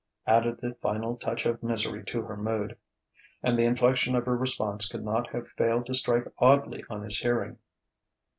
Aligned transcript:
added 0.25 0.59
the 0.59 0.73
final 0.81 1.15
touch 1.15 1.45
of 1.45 1.61
misery 1.61 2.03
to 2.03 2.23
her 2.23 2.35
mood. 2.35 2.75
And 3.43 3.55
the 3.55 3.65
inflection 3.65 4.15
of 4.15 4.25
her 4.25 4.35
response 4.35 4.87
could 4.87 5.05
not 5.05 5.29
have 5.29 5.49
failed 5.49 5.85
to 5.85 5.93
strike 5.93 6.25
oddly 6.39 6.83
on 6.89 7.03
his 7.03 7.19
hearing. 7.19 7.59